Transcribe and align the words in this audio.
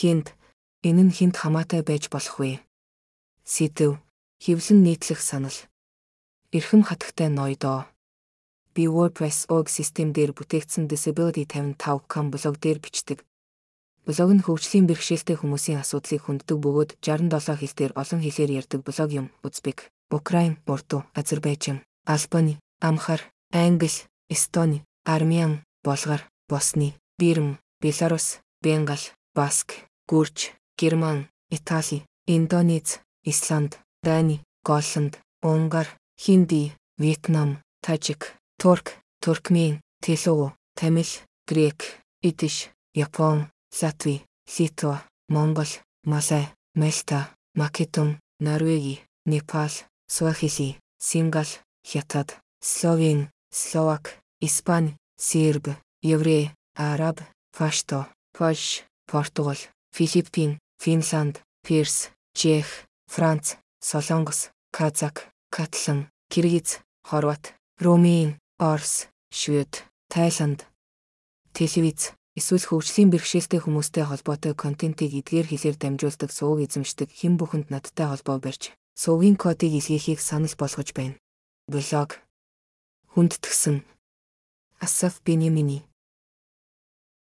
Хинд 0.00 0.32
энэ 0.88 1.02
нь 1.12 1.12
хинд 1.12 1.36
хамаатай 1.36 1.84
байж 1.84 2.08
болох 2.08 2.40
вэ? 2.40 2.64
Сэдв 3.44 4.00
хевлэн 4.40 4.80
нийтлэх 4.80 5.20
санал. 5.20 5.58
Эрхэм 6.56 6.82
хатагтай 6.88 7.28
ноёдоо. 7.28 7.84
Би 8.72 8.88
WordPress 8.88 9.44
org 9.52 9.68
систем 9.68 10.16
дээр 10.16 10.32
бүтээгдсэн 10.32 10.88
Disability 10.88 11.44
55.com 11.44 12.32
блог 12.32 12.56
дээр 12.64 12.80
бичдэг. 12.80 13.18
Блог 14.08 14.30
нь 14.32 14.40
хөгжлийн 14.40 14.88
бэрхшээлтэй 14.88 15.36
хүмүүсийн 15.36 15.84
асуудлыг 15.84 16.24
хүнддэг 16.24 16.56
бөгөөд 16.64 16.90
67 17.04 17.60
хэл 17.60 17.74
дээр 17.76 17.92
олон 18.00 18.20
хэлээр 18.24 18.50
ярьдаг 18.56 18.80
блог 18.80 19.10
юм. 19.12 19.26
Узбек, 19.44 19.92
Украин, 20.08 20.56
Урду, 20.64 21.04
Азербайджан, 21.12 21.84
Албани, 22.08 22.56
Амхар, 22.80 23.20
Англи, 23.52 23.92
Эстони, 24.32 24.80
Армян, 25.04 25.60
Болгар, 25.84 26.24
Босни, 26.48 26.96
Бирм, 27.20 27.60
Беларус, 27.84 28.40
Бенгал, 28.64 29.04
Баск, 29.36 29.89
Гүрж, 30.10 30.38
Герман, 30.80 31.18
Итали, 31.56 31.98
Индонез, 32.34 32.88
Исланд, 33.30 33.72
Дани, 34.02 34.36
Голланд, 34.68 35.12
Унгар, 35.50 35.86
Хинди, 36.22 36.72
Вьетнам, 36.98 37.50
Тажик, 37.84 38.22
Турк, 38.60 38.86
Туркмен, 39.22 39.80
Телуу, 40.02 40.52
Тамил, 40.74 41.10
Грек, 41.46 41.78
Идиш, 42.28 42.56
Япон, 42.92 43.38
Латви, 43.80 44.16
Литва, 44.58 44.96
Монгол, 45.28 45.70
Малай, 46.10 46.44
Мальта, 46.74 47.20
Македон, 47.54 48.18
Норвеги, 48.40 49.00
Непал, 49.26 49.70
Суахили, 50.08 50.78
Сингал, 50.98 51.46
Хятад, 51.86 52.28
Словен, 52.60 53.30
Словак, 53.52 54.18
Испани, 54.40 54.96
Серб, 55.16 55.68
Еврей, 56.02 56.50
Араб, 56.74 57.20
Пашто, 57.56 58.08
Польш, 58.32 58.82
Португал, 59.06 59.60
Филиппин, 59.92 60.58
Финланд, 60.78 61.42
Перс, 61.62 62.10
Чех, 62.34 62.86
Франц, 63.06 63.56
Солонгос, 63.80 64.50
Казак, 64.70 65.30
Катлан, 65.50 66.08
Киргиз, 66.30 66.80
Хорват, 67.04 67.54
Румын, 67.78 68.38
Орос, 68.58 69.08
Швед, 69.32 69.84
Тайланд. 70.08 70.66
Телевиз 71.52 72.12
эсвэл 72.38 72.64
хөгжлийн 72.66 73.10
бэрхшээлтэй 73.10 73.60
хүмүүстэй 73.60 74.04
холбоотой 74.06 74.54
контентийг 74.54 75.12
эдгээр 75.20 75.46
хэлээр 75.50 75.76
дамжуулдаг 75.78 76.30
сувг 76.30 76.62
эзэмшдэг 76.64 77.10
хэн 77.10 77.34
бүхэнд 77.36 77.74
надтай 77.74 78.06
холбоо 78.08 78.38
барьж 78.38 78.70
сувгийн 78.94 79.36
кодыг 79.36 79.72
илгээхийг 79.74 80.20
санал 80.22 80.54
болгож 80.60 80.88
байна. 80.94 81.18
Блог 81.66 82.10
хүндтгсэн 83.12 83.82
Асаф 84.78 85.20
Бенямини 85.26 85.82